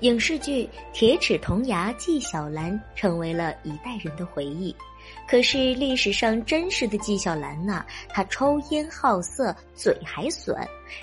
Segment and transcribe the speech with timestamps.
[0.00, 4.74] 影视剧《铁齿铜牙纪晓岚》成为了一代人的回忆。
[5.26, 10.56] 可是历史上真实的纪晓岚呐，他抽烟好色，嘴还损，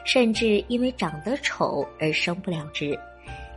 [0.06, 2.98] 甚至因为长得丑而升不了职。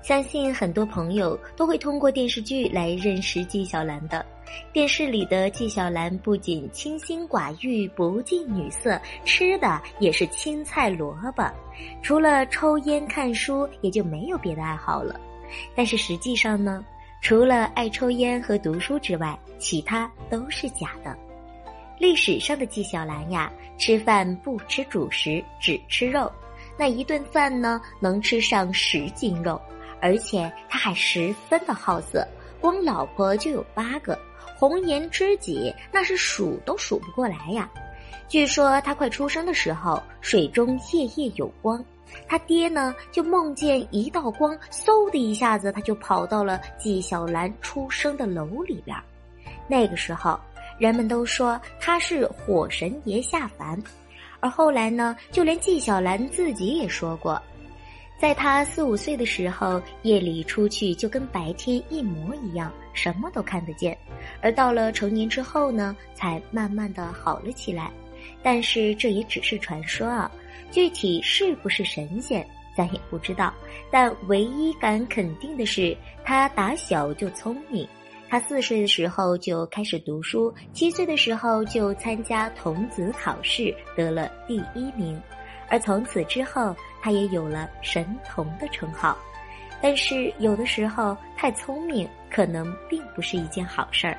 [0.02, 4.25] 相信很多朋友都会通过电视剧来认识纪晓岚的。
[4.71, 11.51] 电视里的纪晓岚不仅清心寡欲、不近女色，吃的也是青菜萝卜，
[12.03, 15.18] 除了抽烟看书，也就没有别的爱好了。
[15.75, 16.85] 但是实际上呢？
[17.21, 21.17] 除了爱抽烟和读书之外，其他都是假的。
[21.99, 26.30] 历史上的纪晓岚呀，吃饭不吃主食，只吃肉，
[26.77, 29.58] 那一顿饭呢，能吃上十斤肉，
[30.03, 32.28] 而且他还十分的好色，
[32.61, 34.19] 光老婆就有八个，
[34.58, 37.70] 红颜知己那是数都数不过来呀。
[38.28, 41.84] 据说他快出生的时候，水中夜夜有光。
[42.28, 48.97] 他爹呢，就梦见一道光，嗖的一下子，他就跑到了纪晓岚出生的楼里边。
[49.66, 50.39] 那个时候，
[50.78, 53.83] 人们都说他是火神爷下凡，
[54.41, 57.41] 而后来呢，就连纪晓岚自己也说过，
[58.20, 63.97] 在他四五岁的时候，夜里出去就跟白天一模一样，什么都看得见，
[64.41, 67.91] 而到了成年之后呢，才慢慢的好了起来。
[68.42, 70.30] 但是这也只是传说啊。
[70.70, 72.44] 具体是不是神仙，
[72.77, 73.55] 咱也不知道。
[73.91, 77.86] 但唯一敢肯定的是，他打小就聪明。
[78.28, 85.20] 他四岁的时候就开始读书，七岁的时候就参加童子考试，得了第一名。
[85.69, 89.16] 而从此之后，他也有了神童的称号。
[89.81, 94.19] 但是有的时候太聪明，可能并不是一件好事儿。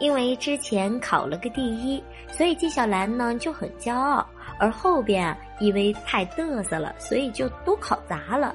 [0.00, 4.26] 因为之前考了个第一，所以纪晓岚呢就很骄傲。
[4.58, 8.54] 而后边啊，因为太嘚瑟了，所以就都考砸了，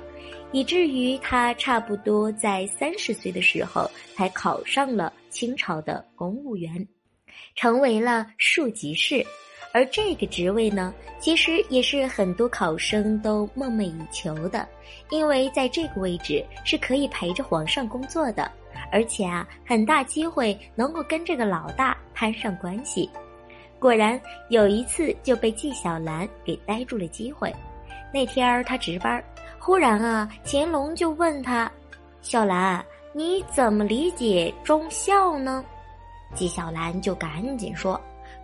[0.52, 6.88] 以至于他差不多在三十岁的时候才考上了清朝的公务员，
[7.56, 9.26] 成为了庶吉士。
[9.74, 14.68] 而这个职位呢，其实也是很多考生都梦寐以求的，
[15.10, 18.50] 因为在这个位置是可以陪着皇上工作的，
[18.92, 23.10] 而且啊，很大机会能够跟这个老大攀上关系。
[23.80, 24.20] 果然
[24.50, 27.54] 有一次就被纪晓岚给逮住了机会。
[28.14, 29.24] 那天他值班，
[29.60, 31.70] 忽然啊，乾隆就问他
[32.22, 35.64] ：“小兰，你怎么理解忠孝呢？”
[36.34, 38.00] 纪晓岚就赶紧说：“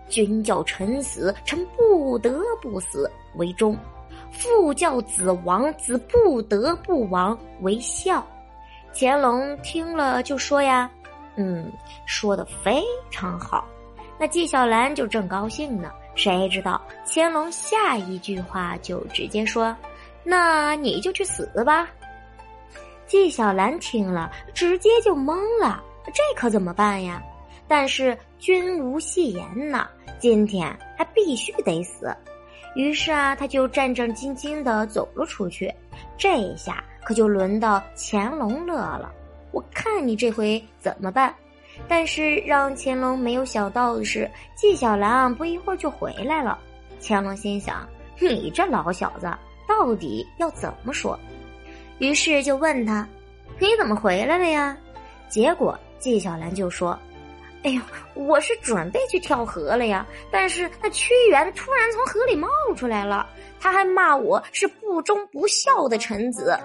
[0.09, 3.73] 君叫臣死，臣不得不死为忠；
[4.31, 8.25] 父叫子亡，子不得不亡为孝。”
[8.93, 10.89] 乾隆听了就说：“呀，
[11.35, 11.71] 嗯，
[12.05, 13.67] 说的非常好。”
[14.19, 19.75] 那纪晓岚就正高兴呢，谁知道乾隆下一句话就直接说
[20.23, 21.87] ：“那你就去死吧。”
[23.07, 27.21] 纪晓岚听了，直接就懵了，这可怎么办呀？
[27.67, 29.87] 但是君无戏言呐，
[30.19, 32.15] 今天还必须得死。
[32.75, 35.73] 于是啊，他就战战兢兢的走了出去。
[36.17, 39.11] 这一下可就轮到乾隆乐了，
[39.51, 41.33] 我看你这回怎么办？
[41.87, 46.59] 但是让乾隆没有想到的是，纪晓岚不一会儿就回来了。
[47.01, 47.87] 乾隆心想
[48.19, 49.31] ：“你这老小子
[49.67, 51.17] 到底要怎么说？”
[51.97, 53.07] 于是就问他
[53.57, 54.77] ：“你怎么回来了呀？”
[55.29, 56.97] 结果纪晓岚就说
[57.63, 57.81] ：“哎呦，
[58.13, 63.27] 我是准备去跳河了呀，但是那屈原突然从河里冒出来了，
[63.61, 66.59] 他还骂我是不忠不孝的臣子。”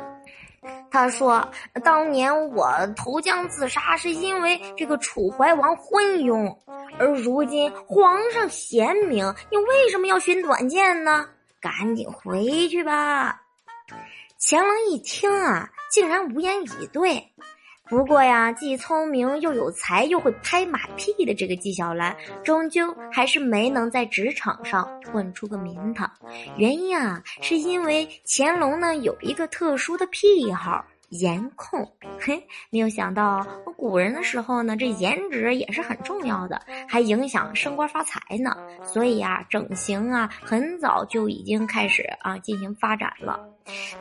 [0.91, 1.49] 他说
[1.84, 6.57] ：“当年我投江自杀，是因为这个楚怀王昏庸，
[6.99, 11.29] 而如今皇上贤明，你为什么要寻短见呢？
[11.61, 13.43] 赶紧回去吧。”
[14.41, 17.33] 乾隆一听啊，竟然无言以对。
[17.88, 26.10] 不过呀，既聪明又有才又会拍马屁的这个纪晓岚，终究还是没能在职场上混出个名堂。
[26.56, 30.84] 原因啊，是因为乾隆呢有一个特殊的癖好。
[31.10, 31.80] 颜控，
[32.20, 38.56] 嘿，没有想到古人的时候呢，这颜值也是很重要的，还影响升官发财呢。
[38.84, 43.38] 所以啊，整形啊，很早就已经开始啊进行发展了。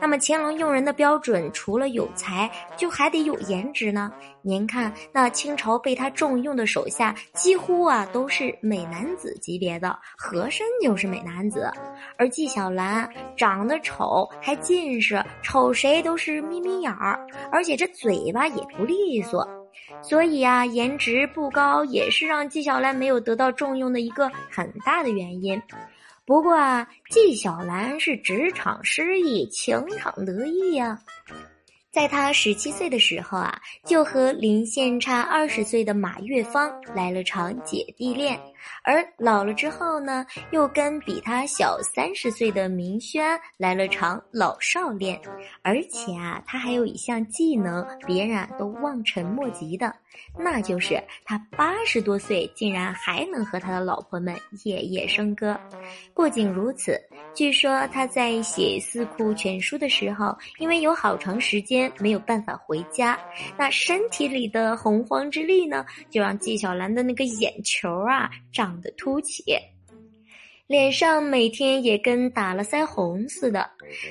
[0.00, 4.12] 那么乾隆用人的标准，除了有才，就还得有颜值呢。
[4.40, 11.68] 您看，那清朝被他重用的手下，几乎啊都是美男子级别的，和珅就是美男子，
[12.16, 17.05] 而纪晓岚长得丑，还近视，瞅谁都是眯眯眼儿，
[17.52, 19.46] 而且这嘴巴也不利索，
[20.02, 25.60] 所以啊，颜值不高也是让纪晓岚没有得到重用的一个很大的原因。
[26.24, 30.98] 不过啊，纪晓岚是职场失意，情场得意呀。
[31.96, 38.38] 在他十七岁的时候啊，就和临县差二十岁的马月芳来了场姐弟恋。
[38.84, 45.18] 而老了之后呢，又跟比他小三十岁的明轩来了场老少恋，
[45.62, 49.94] 而且啊，他还有一项技能，别人啊都望尘莫及的，
[50.38, 55.58] 那就是他八十多岁竟然还能和他的老婆们夜夜笙歌。
[56.14, 57.00] 不仅如此，
[57.34, 63.18] 据说他在写《四库全书》的时候，因为有好长时间没有办法回家，
[63.58, 68.76] 那身体里的洪荒之力呢，就让纪晓岚的那个眼球啊长。
[68.82, 69.42] 得凸起，
[70.66, 73.68] 脸上每天也跟打了腮红似的。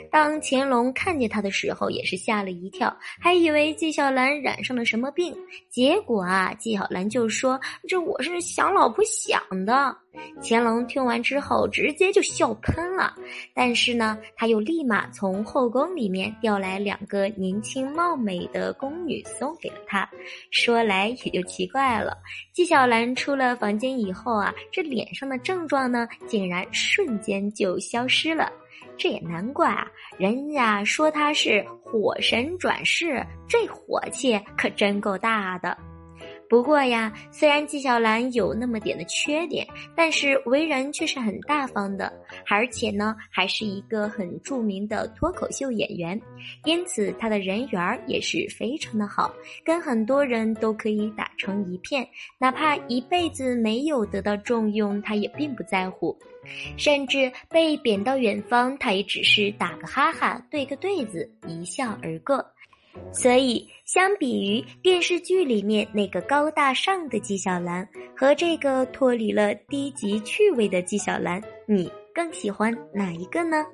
[0.10, 5.36] 当乾隆看见他的时候，也是吓了一跳，还以为纪晓岚染上了什么病。
[5.70, 9.96] 结果啊，纪晓岚就说：“这我是想老婆想的。”
[10.42, 13.14] 乾隆听完之后，直接就笑喷了。
[13.54, 20.08] 但是呢，他又立马从后宫里面调来两个年轻貌美的宫女送给了他。
[20.52, 22.18] 说来也就奇怪了，
[22.54, 28.52] 纪晓岚出了房间以后啊，这脸上的症状呢，竟然瞬间就消失了。
[28.98, 29.86] 这也难怪啊，
[30.18, 35.78] 人家说他是火神转世，这火气可真够大的。
[36.48, 39.66] 不过呀，虽然纪晓岚有那么点的缺点，
[39.96, 42.12] 但是为人却是很大方的，
[42.48, 46.20] 而且呢，还是一个很著名的脱口秀演员，
[46.64, 49.34] 因此他的人缘也是非常的好，
[49.64, 52.08] 跟很多人都可以打成一片，
[52.38, 56.16] 哪怕一辈子没有得到重用，他也并不在乎。
[56.78, 62.46] 甚至被贬到远方，他也只是打个哈哈，对个对子，一笑而过。
[63.12, 73.66] 所以，相比于电视剧里面那个高大上的纪晓岚和这个脱离了低级趣味的纪晓岚，你更喜欢哪一个呢？